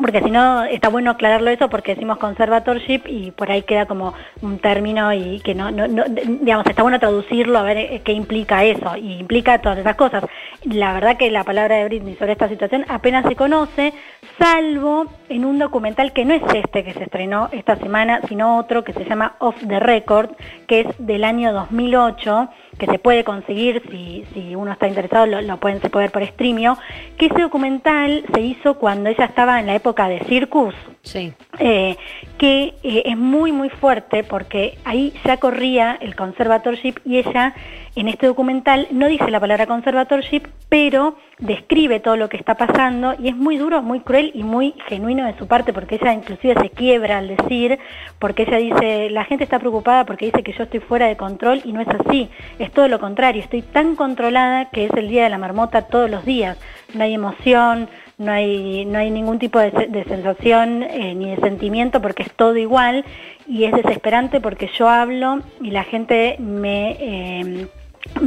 porque 0.00 0.22
si 0.22 0.30
no, 0.30 0.64
está 0.64 0.88
bueno 0.88 1.10
aclararlo 1.10 1.50
eso 1.50 1.68
porque 1.70 1.94
decimos 1.94 2.18
conservatorship 2.18 3.02
y 3.06 3.30
por 3.30 3.50
ahí 3.50 3.62
queda 3.62 3.86
como 3.86 4.14
un 4.42 4.58
término 4.58 5.12
y 5.12 5.40
que 5.40 5.54
no, 5.54 5.70
no, 5.70 5.88
no- 5.88 6.04
digamos, 6.06 6.66
está 6.66 6.82
bueno 6.82 6.98
traducirlo 7.00 7.58
a 7.58 7.62
ver 7.62 8.02
qué 8.02 8.12
implica 8.12 8.64
eso 8.64 8.96
y 8.96 9.14
implica 9.18 9.60
todas 9.60 9.78
esas 9.78 9.96
cosas. 9.96 10.24
La 10.64 10.92
verdad 10.92 11.16
que 11.16 11.30
la 11.30 11.44
palabra 11.44 11.76
de 11.76 11.84
Britney 11.84 12.16
sobre 12.16 12.32
esta 12.32 12.48
situación 12.48 12.84
apenas 12.88 13.24
se 13.26 13.36
conoce, 13.36 13.92
salvo 14.38 15.06
en 15.28 15.44
un 15.44 15.58
documental 15.58 16.12
que 16.12 16.24
no 16.24 16.34
es 16.34 16.42
este 16.54 16.84
que 16.84 16.92
se 16.94 17.04
estrenó 17.04 17.48
esta 17.52 17.76
semana, 17.76 18.20
sino 18.28 18.58
otro 18.58 18.84
que 18.84 18.92
se 18.92 19.04
llama 19.04 19.36
Off 19.38 19.56
the 19.66 19.80
Record, 19.80 20.30
que 20.66 20.80
es 20.80 20.86
del 20.98 21.24
año 21.24 21.52
2008 21.52 22.48
que 22.78 22.86
se 22.86 22.98
puede 22.98 23.24
conseguir 23.24 23.82
si, 23.90 24.24
si 24.32 24.54
uno 24.54 24.72
está 24.72 24.86
interesado, 24.88 25.26
lo, 25.26 25.56
pueden 25.58 25.80
se 25.80 25.88
ver 25.88 26.10
por 26.10 26.24
streamio, 26.24 26.78
que 27.16 27.26
ese 27.26 27.42
documental 27.42 28.24
se 28.32 28.40
hizo 28.40 28.74
cuando 28.78 29.10
ella 29.10 29.24
estaba 29.24 29.60
en 29.60 29.66
la 29.66 29.74
época 29.74 30.08
de 30.08 30.20
Circus, 30.20 30.74
Sí. 31.02 31.32
Eh, 31.58 31.96
que 32.38 32.74
eh, 32.82 33.02
es 33.06 33.16
muy 33.16 33.52
muy 33.52 33.68
fuerte 33.68 34.24
porque 34.24 34.78
ahí 34.84 35.12
ya 35.24 35.38
corría 35.38 35.98
el 36.00 36.14
conservatorship 36.14 36.96
y 37.04 37.18
ella 37.18 37.54
en 37.96 38.06
este 38.06 38.28
documental 38.28 38.86
no 38.92 39.08
dice 39.08 39.28
la 39.28 39.40
palabra 39.40 39.66
conservatorship, 39.66 40.42
pero 40.68 41.16
describe 41.38 41.98
todo 41.98 42.16
lo 42.16 42.28
que 42.28 42.36
está 42.36 42.54
pasando 42.54 43.16
y 43.18 43.28
es 43.28 43.36
muy 43.36 43.56
duro, 43.56 43.82
muy 43.82 44.00
cruel 44.00 44.30
y 44.34 44.44
muy 44.44 44.74
genuino 44.86 45.26
de 45.26 45.36
su 45.36 45.48
parte 45.48 45.72
porque 45.72 45.96
ella 45.96 46.12
inclusive 46.12 46.54
se 46.60 46.70
quiebra 46.70 47.18
al 47.18 47.26
decir, 47.26 47.78
porque 48.20 48.44
ella 48.44 48.58
dice, 48.58 49.10
la 49.10 49.24
gente 49.24 49.42
está 49.42 49.58
preocupada 49.58 50.04
porque 50.06 50.26
dice 50.26 50.44
que 50.44 50.52
yo 50.52 50.62
estoy 50.62 50.78
fuera 50.78 51.08
de 51.08 51.16
control 51.16 51.60
y 51.64 51.72
no 51.72 51.80
es 51.80 51.88
así, 51.88 52.28
es 52.60 52.70
todo 52.70 52.86
lo 52.86 53.00
contrario, 53.00 53.42
estoy 53.42 53.62
tan 53.62 53.96
controlada 53.96 54.70
que 54.70 54.84
es 54.84 54.92
el 54.92 55.08
día 55.08 55.24
de 55.24 55.30
la 55.30 55.38
marmota 55.38 55.82
todos 55.82 56.08
los 56.08 56.24
días, 56.24 56.56
no 56.94 57.02
hay 57.02 57.14
emoción, 57.14 57.88
no 58.18 58.32
hay, 58.32 58.84
no 58.84 58.98
hay 58.98 59.10
ningún 59.10 59.38
tipo 59.38 59.58
de, 59.58 59.70
de 59.70 60.04
sensación 60.04 60.82
eh, 60.82 61.14
ni 61.14 61.30
de 61.30 61.36
sentimiento 61.36 62.02
porque 62.02 62.24
es 62.24 62.32
todo 62.32 62.56
igual 62.56 63.04
y 63.46 63.64
es 63.64 63.72
desesperante 63.72 64.40
porque 64.40 64.68
yo 64.76 64.88
hablo 64.88 65.40
y 65.62 65.70
la 65.70 65.84
gente 65.84 66.36
me 66.38 66.96
eh, 66.98 67.68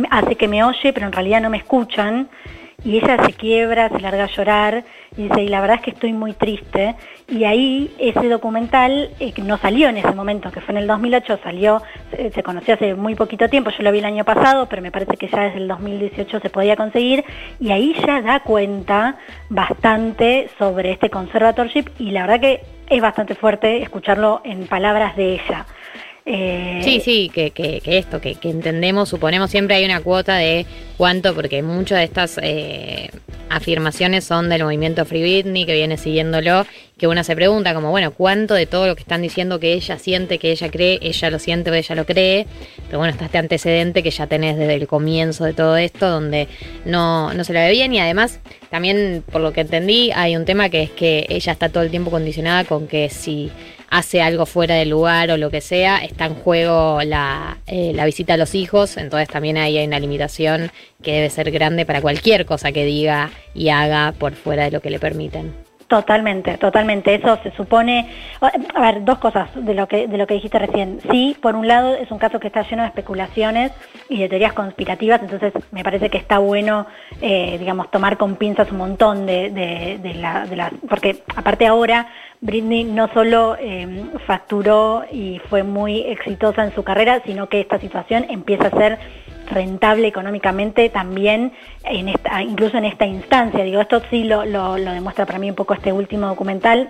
hace 0.10 0.36
que 0.36 0.48
me 0.48 0.63
oye, 0.63 0.93
pero 0.93 1.05
en 1.05 1.12
realidad 1.12 1.41
no 1.41 1.50
me 1.50 1.57
escuchan 1.57 2.29
y 2.83 2.97
ella 2.97 3.23
se 3.25 3.33
quiebra, 3.33 3.89
se 3.89 4.00
larga 4.00 4.23
a 4.23 4.27
llorar 4.27 4.83
y 5.15 5.23
dice, 5.23 5.43
y 5.43 5.47
la 5.50 5.61
verdad 5.61 5.77
es 5.77 5.83
que 5.83 5.91
estoy 5.91 6.13
muy 6.13 6.33
triste. 6.33 6.95
Y 7.27 7.43
ahí 7.43 7.93
ese 8.00 8.27
documental 8.29 9.09
eh, 9.19 9.33
no 9.43 9.57
salió 9.57 9.89
en 9.89 9.97
ese 9.97 10.11
momento, 10.11 10.51
que 10.51 10.61
fue 10.61 10.73
en 10.73 10.79
el 10.79 10.88
2008, 10.88 11.39
salió, 11.43 11.81
se 12.11 12.43
conoció 12.43 12.73
hace 12.75 12.95
muy 12.95 13.15
poquito 13.15 13.50
tiempo, 13.50 13.69
yo 13.71 13.83
lo 13.83 13.91
vi 13.91 14.00
el 14.00 14.05
año 14.05 14.23
pasado, 14.23 14.67
pero 14.67 14.81
me 14.81 14.91
parece 14.91 15.17
que 15.17 15.27
ya 15.27 15.41
desde 15.43 15.57
el 15.57 15.67
2018 15.67 16.39
se 16.39 16.50
podía 16.50 16.75
conseguir, 16.75 17.23
y 17.59 17.71
ahí 17.71 17.95
ya 18.05 18.21
da 18.21 18.39
cuenta 18.41 19.17
bastante 19.50 20.50
sobre 20.57 20.91
este 20.91 21.09
conservatorship 21.09 21.89
y 22.00 22.11
la 22.11 22.21
verdad 22.21 22.39
que 22.39 22.61
es 22.89 23.01
bastante 23.01 23.35
fuerte 23.35 23.81
escucharlo 23.81 24.41
en 24.43 24.67
palabras 24.67 25.15
de 25.15 25.33
ella. 25.35 25.65
Eh, 26.25 26.82
sí, 26.84 27.00
sí, 27.00 27.32
que, 27.34 27.82
esto, 27.86 28.22
que, 28.22 28.38
entendemos, 28.44 29.10
suponemos 29.10 29.50
siempre 29.50 29.75
hay 29.75 29.86
una 29.86 30.01
cuota 30.01 30.36
de 30.36 30.68
cuánto, 30.98 31.34
porque 31.34 31.63
muchas 31.63 31.98
de 31.98 32.04
estas 32.04 32.40
eh, 32.44 33.10
afirmaciones 33.50 34.24
son 34.24 34.48
del 34.48 34.63
movimiento 34.63 35.04
Free 35.06 35.22
Britney, 35.22 35.66
que 35.66 35.74
viene 35.74 35.98
siguiéndolo, 35.98 36.68
que 36.98 37.08
uno 37.08 37.24
se 37.24 37.36
pregunta 37.36 37.74
como, 37.74 37.90
bueno, 37.90 38.12
¿cuánto 38.12 38.54
de 38.54 38.68
todo 38.68 38.86
lo 38.86 38.96
que 38.96 39.01
están 39.01 39.24
diciendo 39.24 39.60
que 39.60 39.74
ella 39.74 39.98
siente, 39.98 40.38
que 40.38 40.51
ella 40.51 40.70
cree, 40.70 41.00
ella 41.01 41.32
lo 41.32 41.40
siente 41.40 41.72
o 41.72 41.74
ella 41.74 41.96
lo 41.96 42.06
cree? 42.06 42.46
Pero 42.86 43.00
bueno, 43.00 43.12
está 43.12 43.25
este 43.25 43.40
antecedente 43.40 44.04
que 44.04 44.12
ya 44.12 44.28
tenés 44.28 44.58
desde 44.58 44.75
el 44.75 44.86
comienzo 44.86 45.44
de 45.44 45.54
todo 45.54 45.75
esto, 45.78 46.08
donde 46.08 46.48
no, 46.86 47.34
no 47.34 47.44
se 47.44 47.54
la 47.54 47.66
ve 47.66 47.72
bien 47.72 47.94
y 47.94 48.00
además 48.00 48.40
también, 48.70 49.24
por 49.32 49.42
lo 49.42 49.54
que 49.54 49.62
entendí, 49.62 50.12
hay 50.13 50.36
un 50.36 50.46
tema 50.46 50.70
que 50.70 50.84
es 50.84 50.92
que 50.92 51.25
ella 51.30 51.51
está 51.51 51.70
todo 51.70 51.82
el 51.82 51.90
tiempo 51.90 52.12
condicionada 52.12 52.63
con 52.63 52.88
que 52.88 53.10
si 53.10 53.50
hace 53.91 54.21
algo 54.21 54.45
fuera 54.45 54.75
del 54.75 54.89
lugar 54.89 55.29
o 55.31 55.38
lo 55.38 55.51
que 55.51 55.62
sea, 55.62 55.98
está 55.98 56.25
en 56.25 56.36
juego 56.36 57.01
la, 57.03 57.60
eh, 57.67 57.91
la 57.93 58.05
visita 58.05 58.33
a 58.33 58.38
los 58.38 58.55
hijos, 58.55 58.98
entonces 58.98 59.27
también 59.27 59.57
ahí 59.57 59.77
hay 59.77 59.86
una 59.86 60.00
limitación 60.00 60.71
que 61.03 61.12
debe 61.12 61.29
ser 61.29 61.51
grande 61.51 61.86
para 61.86 62.01
cualquier 62.01 62.45
cosa 62.45 62.71
que 62.71 62.86
diga 62.86 63.31
y 63.53 63.67
haga 63.69 64.13
por 64.17 64.33
fuera 64.33 64.63
de 64.63 64.71
lo 64.71 64.81
que 64.81 64.89
le 64.89 65.00
permiten. 65.00 65.71
Totalmente, 65.91 66.57
totalmente. 66.57 67.13
Eso 67.13 67.38
se 67.43 67.51
supone. 67.51 68.07
A 68.74 68.79
ver, 68.79 69.03
dos 69.03 69.17
cosas 69.17 69.50
de 69.53 69.74
lo 69.74 69.89
que 69.89 70.07
de 70.07 70.17
lo 70.17 70.25
que 70.25 70.36
dijiste 70.36 70.57
recién. 70.57 71.01
Sí, 71.12 71.36
por 71.41 71.53
un 71.53 71.67
lado 71.67 71.95
es 71.95 72.10
un 72.12 72.17
caso 72.17 72.39
que 72.39 72.48
está 72.48 72.62
lleno 72.62 72.83
de 72.83 72.88
especulaciones 72.88 73.74
y 74.07 74.21
de 74.21 74.29
teorías 74.29 74.53
conspirativas, 74.53 75.21
entonces 75.21 75.51
me 75.71 75.83
parece 75.83 76.10
que 76.10 76.17
está 76.17 76.38
bueno, 76.38 76.88
eh, 77.21 77.57
digamos, 77.60 77.91
tomar 77.91 78.15
con 78.15 78.38
pinzas 78.38 78.71
un 78.71 78.77
montón 78.77 79.25
de, 79.25 79.50
de, 79.50 80.00
de 80.01 80.13
la, 80.13 80.45
de 80.45 80.55
la, 80.55 80.71
porque 80.88 81.24
aparte 81.36 81.67
ahora 81.67 82.07
Britney 82.39 82.86
no 82.86 83.10
solo 83.10 83.57
eh, 83.60 84.05
facturó 84.25 85.03
y 85.12 85.41
fue 85.50 85.63
muy 85.63 86.00
exitosa 86.07 86.63
en 86.63 86.74
su 86.74 86.83
carrera, 86.83 87.21
sino 87.25 87.50
que 87.50 87.60
esta 87.60 87.79
situación 87.79 88.27
empieza 88.29 88.67
a 88.67 88.71
ser 88.71 88.98
rentable 89.51 90.08
económicamente 90.08 90.89
también, 90.89 91.51
en 91.84 92.10
esta, 92.10 92.41
incluso 92.41 92.77
en 92.77 92.86
esta 92.86 93.05
instancia. 93.05 93.63
Digo, 93.63 93.81
esto 93.81 94.01
sí 94.10 94.24
lo, 94.24 94.46
lo, 94.46 94.75
demuestra 94.75 95.25
para 95.25 95.39
mí 95.39 95.50
un 95.50 95.55
poco 95.55 95.74
este 95.74 95.91
último 95.91 96.27
documental. 96.27 96.89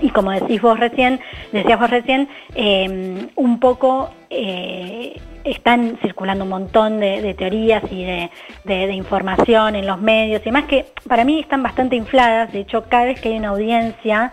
Y 0.00 0.10
como 0.10 0.30
decís 0.30 0.60
vos 0.60 0.78
recién, 0.78 1.20
decías 1.52 1.78
vos 1.78 1.90
recién, 1.90 2.28
eh, 2.54 3.28
un 3.36 3.60
poco 3.60 4.10
eh, 4.30 5.20
están 5.44 5.98
circulando 6.02 6.44
un 6.44 6.50
montón 6.50 6.98
de, 6.98 7.34
teorías 7.34 7.82
y 7.90 8.04
de, 8.04 8.30
de, 8.64 8.92
información 8.92 9.76
en 9.76 9.86
los 9.86 10.00
medios 10.00 10.44
y 10.44 10.50
más 10.50 10.64
que 10.64 10.86
para 11.08 11.24
mí 11.24 11.40
están 11.40 11.62
bastante 11.62 11.96
infladas. 11.96 12.52
De 12.52 12.60
hecho, 12.60 12.84
cada 12.88 13.04
vez 13.04 13.20
que 13.20 13.28
hay 13.28 13.38
una 13.38 13.50
audiencia 13.50 14.32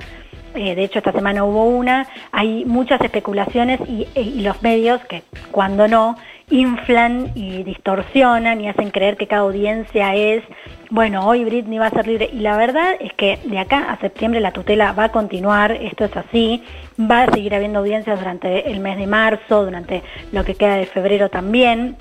eh, 0.56 0.76
de 0.76 0.84
hecho 0.84 1.00
esta 1.00 1.12
semana 1.12 1.44
hubo 1.44 1.66
una, 1.66 2.08
hay 2.32 2.66
muchas 2.66 3.02
especulaciones 3.02 3.80
y, 3.88 4.08
y, 4.16 4.42
los 4.42 4.62
medios 4.62 5.02
que 5.06 5.24
cuando 5.52 5.88
no 5.88 6.18
inflan 6.50 7.32
y 7.36 7.64
distorsionan 7.64 8.62
y 8.62 8.68
hacen 8.68 8.92
creer 8.92 9.18
que 9.18 9.28
cada 9.28 9.44
audiencia 9.44 10.16
es, 10.16 10.44
bueno, 10.90 11.26
hoy 11.28 11.44
Britney 11.44 11.80
va 11.80 11.88
a 11.88 11.92
ser 11.92 12.08
libre. 12.08 12.30
Y 12.32 12.40
la 12.40 12.58
verdad 12.58 12.96
es 13.00 13.14
que 13.14 13.40
de 13.46 13.60
acá 13.60 13.92
a 13.92 14.00
septiembre 14.00 14.40
la 14.40 14.52
tutela 14.52 14.92
va 14.92 15.06
a 15.06 15.12
continuar, 15.12 15.72
esto 15.72 16.06
es 16.06 16.16
así, 16.16 16.64
va 17.00 17.24
a 17.24 17.32
seguir 17.32 17.56
habiendo 17.56 17.80
audiencias 17.80 18.20
durante 18.20 18.70
el 18.72 18.80
mes 18.80 18.98
de 18.98 19.08
marzo, 19.08 19.66
durante 19.66 20.04
lo 20.32 20.44
que 20.44 20.56
queda 20.56 20.76
de 20.76 20.86
febrero 20.86 21.30
también. 21.30 21.96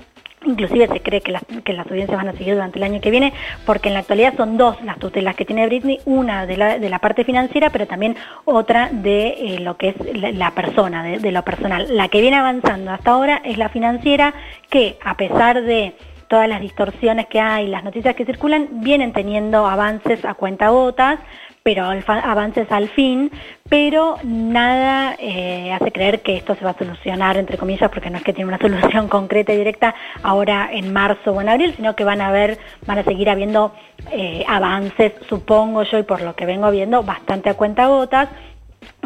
Inclusive 0.45 0.87
se 0.87 1.01
cree 1.01 1.21
que 1.21 1.31
las, 1.31 1.43
que 1.63 1.73
las, 1.73 1.87
audiencias 1.87 2.17
van 2.17 2.29
a 2.29 2.33
seguir 2.33 2.55
durante 2.55 2.79
el 2.79 2.83
año 2.83 3.01
que 3.01 3.11
viene, 3.11 3.33
porque 3.65 3.89
en 3.89 3.93
la 3.93 4.01
actualidad 4.01 4.35
son 4.35 4.57
dos 4.57 4.81
las 4.83 4.99
tutelas 4.99 5.35
que 5.35 5.45
tiene 5.45 5.65
Britney, 5.67 5.99
una 6.05 6.45
de 6.45 6.57
la, 6.57 6.79
de 6.79 6.89
la 6.89 6.99
parte 6.99 7.23
financiera, 7.23 7.69
pero 7.69 7.87
también 7.87 8.15
otra 8.45 8.89
de 8.91 9.27
eh, 9.27 9.59
lo 9.59 9.77
que 9.77 9.89
es 9.89 10.35
la, 10.35 10.51
persona, 10.51 11.03
de, 11.03 11.31
lo 11.31 11.43
personal. 11.43 11.87
La 11.95 12.07
que 12.07 12.21
viene 12.21 12.37
avanzando 12.37 12.91
hasta 12.91 13.11
ahora 13.11 13.41
es 13.43 13.57
la 13.57 13.69
financiera, 13.69 14.33
que 14.69 14.97
a 15.03 15.15
pesar 15.15 15.61
de 15.63 15.95
todas 16.27 16.49
las 16.49 16.61
distorsiones 16.61 17.27
que 17.27 17.39
hay, 17.39 17.67
las 17.67 17.83
noticias 17.83 18.15
que 18.15 18.25
circulan, 18.25 18.67
vienen 18.83 19.13
teniendo 19.13 19.67
avances 19.67 20.25
a 20.25 20.33
cuenta 20.33 20.69
gotas, 20.69 21.19
pero 21.63 21.85
avances 21.85 22.69
al 22.71 22.89
fin, 22.89 23.31
pero 23.69 24.17
nada 24.23 25.15
eh, 25.17 25.71
hace 25.71 25.93
creer 25.93 26.21
que 26.21 26.35
esto 26.35 26.55
se 26.55 26.65
va 26.65 26.71
a 26.71 26.77
solucionar, 26.77 27.37
entre 27.37 27.57
comillas, 27.57 27.89
porque 27.89 28.09
no 28.09 28.17
es 28.17 28.23
que 28.23 28.33
tiene 28.33 28.49
una 28.49 28.57
solución 28.59 29.07
concreta 29.07 29.53
y 29.53 29.57
directa 29.57 29.95
ahora 30.21 30.69
en 30.73 30.91
marzo 30.91 31.31
o 31.31 31.39
en 31.39 31.47
abril, 31.47 31.73
sino 31.75 31.95
que 31.95 32.03
van 32.03 32.19
a 32.19 32.27
haber, 32.27 32.59
van 32.85 32.99
a 32.99 33.03
seguir 33.03 33.29
habiendo 33.29 33.73
eh, 34.11 34.43
avances, 34.45 35.13
supongo 35.29 35.83
yo, 35.83 35.99
y 35.99 36.03
por 36.03 36.21
lo 36.21 36.35
que 36.35 36.45
vengo 36.45 36.69
viendo, 36.69 37.01
bastante 37.01 37.49
a 37.49 37.53
cuenta 37.53 37.87
gotas, 37.87 38.27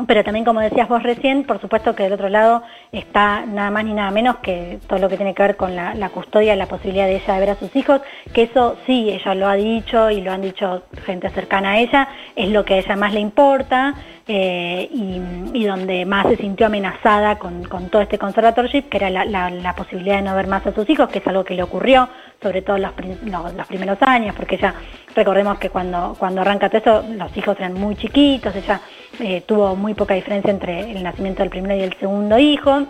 pero 0.06 0.24
también, 0.24 0.46
como 0.46 0.60
decías 0.60 0.88
vos 0.88 1.02
recién, 1.02 1.44
por 1.44 1.60
supuesto 1.60 1.96
que 1.96 2.04
del 2.04 2.14
otro 2.14 2.30
lado 2.30 2.62
está 2.92 3.46
nada 3.46 3.72
más 3.72 3.86
ni 3.86 3.94
nada 3.94 4.12
menos 4.12 4.38
que 4.38 4.80
todo 4.88 5.00
lo 5.00 5.10
que 5.10 5.18
tiene 5.18 5.34
que 5.34 5.42
ver 5.42 5.56
con 5.56 5.76
la, 5.76 5.96
la, 5.96 6.10
custodia, 6.10 6.56
la 6.56 6.68
posibilidad 6.68 7.08
de 7.08 7.16
ella 7.16 7.34
de 7.34 7.40
ver 7.40 7.50
a 7.52 7.56
sus 7.56 7.76
hijos, 7.76 8.02
que 8.34 8.44
eso 8.44 8.78
sí, 8.86 9.10
ella 9.10 9.34
lo 9.34 9.48
ha 9.48 9.56
dicho 9.56 10.12
y 10.12 10.22
lo 10.22 10.32
han 10.32 10.42
dicho 10.42 10.84
gente 11.06 11.30
cercana 11.30 11.72
a 11.72 11.80
ella, 11.80 12.08
es 12.36 12.50
lo 12.50 12.64
que 12.64 12.76
a 12.76 12.78
ella 12.78 12.96
más 12.96 13.14
le 13.14 13.22
importa 13.22 13.96
eh, 14.30 14.90
y, 14.92 15.64
donde 15.66 16.06
más 16.06 16.28
se 16.28 16.36
sintió 16.36 16.68
amenazada 16.68 17.40
con, 17.40 17.64
con 17.64 17.90
todo 17.90 18.02
este 18.02 18.18
conservatorship, 18.18 18.90
que 18.90 18.98
era 18.98 19.10
la, 19.10 19.74
posibilidad 19.76 20.18
de 20.18 20.22
no 20.22 20.36
ver 20.36 20.48
más 20.48 20.66
a 20.68 20.74
sus 20.74 20.90
hijos, 20.90 21.10
que 21.10 21.20
es 21.20 21.28
algo 21.28 21.44
que 21.46 21.54
le 21.54 21.64
ocurrió, 21.64 22.10
sobre 22.42 22.62
todo 22.62 22.78
los, 22.78 22.92
los, 23.24 23.54
los 23.54 23.68
primeros 23.68 23.98
años, 24.02 24.36
porque 24.36 24.56
ella, 24.56 24.74
recordemos 25.16 25.58
que 25.60 25.70
cuando, 25.70 26.16
cuando 26.20 26.42
arranca 26.42 26.70
todo 26.70 26.78
eso, 26.80 27.06
los 27.14 27.36
hijos 27.38 27.58
eran 27.58 27.74
muy 27.74 27.96
chiquitos, 27.96 28.56
ella 28.56 28.82
eh, 29.20 29.42
tuvo 29.46 29.76
muy 29.76 29.94
poca 29.94 30.14
diferencia 30.14 30.52
entre 30.52 30.92
el 30.92 31.04
nacimiento 31.04 31.42
del 31.42 31.50
primero 31.50 31.76
y 31.76 31.82
el 31.82 31.94
segundo 31.94 32.38
hijo. 32.38 32.86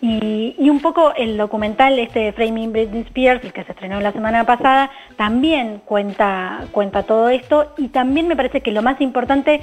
Y, 0.00 0.68
un 0.68 0.80
poco 0.80 1.14
el 1.14 1.36
documental 1.36 1.98
este 1.98 2.20
de 2.20 2.32
Framing 2.32 2.72
Britney 2.72 3.02
Spears, 3.02 3.42
el 3.44 3.52
que 3.52 3.64
se 3.64 3.72
estrenó 3.72 4.00
la 4.00 4.12
semana 4.12 4.44
pasada, 4.44 4.90
también 5.16 5.80
cuenta, 5.84 6.64
cuenta 6.70 7.04
todo 7.04 7.28
esto 7.30 7.72
y 7.78 7.88
también 7.88 8.28
me 8.28 8.36
parece 8.36 8.60
que 8.60 8.72
lo 8.72 8.82
más 8.82 9.00
importante 9.00 9.60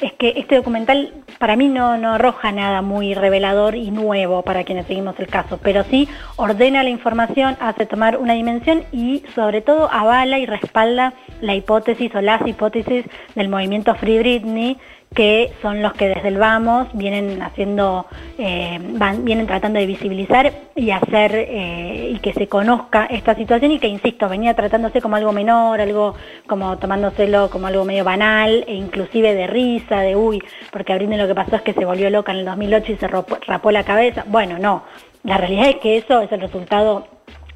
es 0.00 0.12
que 0.14 0.34
este 0.36 0.56
documental 0.56 1.12
para 1.38 1.56
mí 1.56 1.68
no, 1.68 1.98
no 1.98 2.14
arroja 2.14 2.52
nada 2.52 2.80
muy 2.80 3.14
revelador 3.14 3.74
y 3.74 3.90
nuevo 3.90 4.42
para 4.42 4.64
quienes 4.64 4.86
seguimos 4.86 5.18
el 5.18 5.26
caso, 5.26 5.58
pero 5.62 5.84
sí 5.84 6.08
ordena 6.36 6.82
la 6.82 6.88
información, 6.88 7.56
hace 7.60 7.84
tomar 7.84 8.16
una 8.16 8.34
dimensión 8.34 8.84
y 8.92 9.22
sobre 9.34 9.60
todo 9.60 9.90
avala 9.92 10.38
y 10.38 10.46
respalda 10.46 11.12
la 11.40 11.54
hipótesis 11.54 12.14
o 12.14 12.20
las 12.20 12.46
hipótesis 12.46 13.04
del 13.34 13.48
movimiento 13.48 13.94
Free 13.96 14.18
Britney 14.18 14.78
que 15.14 15.52
son 15.60 15.82
los 15.82 15.92
que 15.94 16.08
desde 16.08 16.28
el 16.28 16.38
vamos 16.38 16.88
vienen 16.92 17.42
haciendo, 17.42 18.06
eh, 18.38 18.78
van, 18.80 19.24
vienen 19.24 19.46
tratando 19.46 19.78
de 19.78 19.86
visibilizar 19.86 20.52
y 20.74 20.90
hacer 20.90 21.34
eh, 21.34 22.10
y 22.14 22.18
que 22.18 22.32
se 22.32 22.48
conozca 22.48 23.06
esta 23.06 23.34
situación 23.34 23.72
y 23.72 23.78
que, 23.78 23.88
insisto, 23.88 24.28
venía 24.28 24.54
tratándose 24.54 25.00
como 25.00 25.16
algo 25.16 25.32
menor, 25.32 25.80
algo 25.80 26.14
como 26.46 26.78
tomándoselo 26.78 27.50
como 27.50 27.66
algo 27.66 27.84
medio 27.84 28.04
banal 28.04 28.64
e 28.66 28.74
inclusive 28.74 29.34
de 29.34 29.46
risa, 29.46 30.00
de 30.00 30.16
uy, 30.16 30.42
porque 30.70 30.92
a 30.92 30.96
Britney 30.96 31.18
lo 31.18 31.26
que 31.26 31.34
pasó 31.34 31.56
es 31.56 31.62
que 31.62 31.74
se 31.74 31.84
volvió 31.84 32.10
loca 32.10 32.32
en 32.32 32.38
el 32.38 32.44
2008 32.44 32.92
y 32.92 32.96
se 32.96 33.08
rapó, 33.08 33.38
rapó 33.46 33.70
la 33.70 33.84
cabeza. 33.84 34.24
Bueno, 34.26 34.58
no, 34.58 34.82
la 35.24 35.38
realidad 35.38 35.68
es 35.68 35.76
que 35.76 35.96
eso 35.96 36.20
es 36.20 36.32
el 36.32 36.40
resultado 36.40 37.06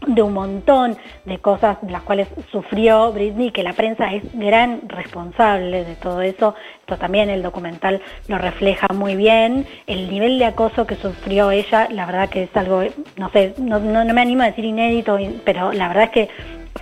de 0.07 0.23
un 0.23 0.33
montón 0.33 0.97
de 1.25 1.39
cosas 1.39 1.79
las 1.89 2.03
cuales 2.03 2.29
sufrió 2.51 3.13
Britney, 3.13 3.51
que 3.51 3.63
la 3.63 3.73
prensa 3.73 4.13
es 4.13 4.23
gran 4.35 4.89
responsable 4.89 5.85
de 5.85 5.97
todo 5.97 6.23
eso. 6.23 6.55
Esto 6.81 6.97
también 6.97 7.29
el 7.29 7.43
documental 7.43 8.01
lo 8.29 8.39
refleja 8.39 8.87
muy 8.95 9.17
bien. 9.17 9.67
El 9.87 10.09
nivel 10.11 10.39
de 10.39 10.47
acoso 10.47 10.87
que 10.87 10.95
sufrió 10.97 11.51
ella, 11.51 11.89
la 11.91 12.07
verdad 12.07 12.29
que 12.29 12.45
es 12.45 12.57
algo, 12.57 12.83
no 13.17 13.31
sé, 13.31 13.55
no, 13.59 13.79
no, 13.81 14.05
me 14.15 14.21
animo 14.21 14.43
a 14.43 14.47
decir 14.47 14.65
inédito, 14.65 15.19
pero 15.45 15.73
la 15.73 15.89
verdad 15.89 16.05
es 16.05 16.11
que 16.11 16.29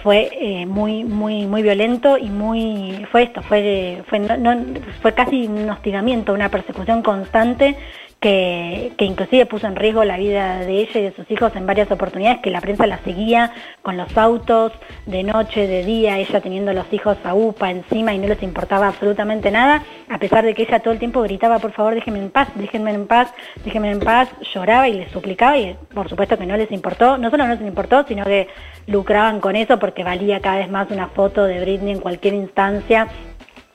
fue 0.03 0.29
eh, 0.41 0.67
muy 0.67 1.05
muy 1.05 1.47
muy 1.47 1.63
violento 1.63 2.19
y 2.19 2.29
muy 2.29 3.07
fue 3.13 3.23
esto 3.23 3.43
fue 3.43 4.03
fue 4.09 4.19
no, 4.19 4.57
fue 5.01 5.13
casi 5.13 5.47
un 5.47 5.71
hostigamiento 5.71 6.33
una 6.33 6.49
persecución 6.49 7.03
constante 7.03 7.77
que, 8.25 9.05
inclusive 9.05 9.45
puso 9.45 9.67
en 9.67 9.77
riesgo 9.77 10.03
la 10.03 10.17
vida 10.17 10.61
de 10.61 10.81
ella 10.81 10.99
y 10.99 11.03
de 11.03 11.13
sus 11.13 11.31
hijos 11.31 11.55
en 11.57 11.67
varias 11.67 11.91
oportunidades, 11.91 12.41
que 12.41 12.49
la 12.49 12.63
prensa 12.63 12.87
la 12.87 12.97
seguía 13.05 13.53
con 13.83 13.99
los 13.99 14.17
autos 14.17 14.73
de 15.05 15.23
noche, 15.23 15.67
de 15.67 15.85
día, 15.85 16.17
ella 16.17 16.41
teniendo 16.41 16.73
los 16.73 16.91
hijos 16.91 17.19
a 17.23 17.35
UPA 17.35 17.71
encima 17.71 18.15
y 18.15 18.19
no 18.19 18.27
les 18.27 18.43
importaba 18.43 18.89
absolutamente 18.89 19.51
nada, 19.51 19.83
a 20.09 20.17
pesar 20.17 20.43
de 20.43 20.55
que 20.55 20.63
ella 20.63 20.81
todo 20.81 20.95
el 20.95 20.99
tiempo 20.99 21.21
gritaba, 21.21 21.59
por 21.59 21.73
favor, 21.73 21.95
déjenme 21.95 22.19
en 22.19 22.31
paz, 22.31 22.49
déjenme 22.55 22.95
en 22.95 23.07
paz, 23.07 23.31
déjenme 23.63 23.91
en 23.91 24.01
paz, 24.01 24.31
lloraba 24.55 24.89
y 24.89 24.95
les 24.95 25.11
suplicaba 25.11 25.59
y 25.59 25.77
por 25.93 26.09
supuesto 26.09 26.39
que 26.39 26.47
no 26.47 26.57
les 26.57 26.73
importó, 26.73 27.19
no 27.19 27.31
solo 27.31 27.47
no 27.47 27.55
les 27.55 27.61
importó, 27.61 28.07
sino 28.09 28.25
que 28.25 28.49
lucraban 28.87 29.41
con 29.41 29.55
eso 29.55 29.79
porque 29.79 30.03
valía 30.03 30.41
cada 30.41 30.57
vez 30.57 30.71
más 30.71 30.91
una 30.91 31.09
foto 31.09 31.45
de 31.45 31.61
Britney 31.61 31.93
en 31.93 32.01
cualquier 32.01 32.33
instancia 32.33 33.07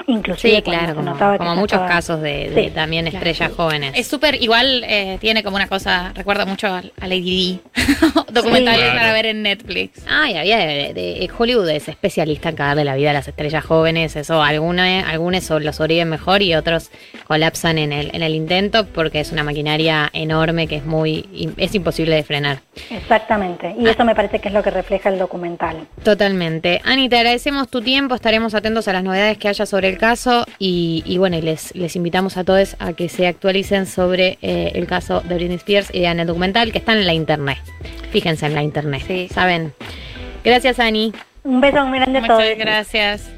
inclusive 0.10 0.56
Sí, 0.58 0.62
claro, 0.62 0.96
como, 0.96 1.56
muchos 1.56 1.74
estaba- 1.78 1.88
casos 1.88 2.22
de, 2.22 2.50
de 2.50 2.64
Sí, 2.66 2.70
también 2.72 3.06
claro. 3.06 3.18
estrellas 3.18 3.52
jóvenes. 3.56 3.94
Es 3.96 4.08
súper, 4.08 4.42
igual 4.42 4.84
eh, 4.88 5.18
tiene 5.22 5.44
como 5.44 5.56
una 5.56 5.68
cosa, 5.68 6.12
recuerda 6.16 6.46
mucho 6.46 6.68
a, 6.68 6.82
a 7.00 7.08
Lady 7.08 7.60
D. 7.76 7.84
Documentales 8.34 8.82
Claro. 8.82 8.98
para 9.00 9.14
ver 9.14 9.26
en 9.28 9.44
Netflix. 9.44 10.04
Ah, 10.10 10.30
y 10.30 10.36
había 10.38 10.58
de, 10.58 10.94
de- 10.94 11.30
Hollywood 11.38 11.70
es 11.70 11.88
especialista 11.88 12.50
en 12.50 12.56
cagarle 12.56 12.84
la 12.86 12.96
vida 12.96 13.12
a 13.12 13.14
las 13.14 13.28
estrellas 13.28 13.64
jóvenes. 13.64 14.16
Eso, 14.16 14.42
algunos, 14.42 14.86
algunos 15.06 15.44
so- 15.44 15.60
lo 15.60 15.72
sobreviven 15.74 16.10
mejor 16.10 16.42
y 16.42 16.56
otros 16.56 16.92
colapsan 17.28 17.78
en 17.78 17.94
el, 17.94 18.10
en 18.14 18.24
el 18.24 18.36
intento 18.36 18.86
porque 18.88 19.20
es 19.20 19.32
una 19.32 19.44
maquinaria 19.44 20.10
enorme 20.14 20.68
que 20.68 20.78
es 20.78 20.86
muy 20.86 21.54
es 21.58 21.76
imposible 21.76 22.16
de 22.16 22.24
frenar. 22.24 22.60
Exactamente, 22.90 23.76
y 23.80 23.88
eso 23.88 24.04
me 24.06 24.16
parece 24.16 24.40
que 24.40 24.48
es 24.48 24.54
lo 24.54 24.64
que 24.64 24.72
refleja 24.72 25.10
el 25.10 25.20
documental. 25.20 25.88
Totalmente. 26.04 26.82
Ani, 26.84 27.08
te 27.10 27.18
agradecemos 27.18 27.70
tu 27.70 27.82
tiempo, 27.82 28.16
estaremos 28.16 28.54
atentos 28.56 28.88
a 28.88 28.94
las 28.94 29.04
novedades 29.04 29.38
que 29.38 29.48
haya 29.48 29.66
sobre 29.66 29.90
el 29.90 29.98
caso 30.00 30.46
y, 30.58 31.04
y 31.06 31.18
bueno, 31.20 31.38
y 31.38 31.42
les, 31.42 31.76
les 31.76 31.96
invitamos 31.96 32.38
a 32.38 32.44
todos 32.44 32.76
a 32.80 32.94
que 32.94 33.08
se 33.10 33.28
actualicen 33.28 33.86
sobre 33.86 34.40
eh, 34.42 34.72
el 34.74 34.88
caso 34.88 35.22
de 35.22 35.36
Britney 35.36 35.58
Spears 35.58 35.90
y 35.94 36.00
vean 36.00 36.20
el 36.20 36.26
documental 36.28 36.72
que 36.72 36.80
está 36.80 36.94
en 36.94 37.06
la 37.06 37.14
internet. 37.14 37.60
Fíjense 38.12 38.48
en 38.48 38.56
la 38.56 38.64
internet, 38.64 39.04
Sí. 39.06 39.28
¿saben? 39.32 39.74
Gracias, 40.44 40.80
Ani. 40.80 41.14
Un 41.44 41.62
beso 41.62 41.86
muy 41.86 42.00
grande 42.00 42.20
a 42.20 42.28
todos. 42.28 42.42
Muchas 42.42 42.58
gracias. 42.58 43.32